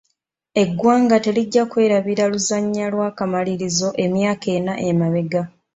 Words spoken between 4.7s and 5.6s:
emabega.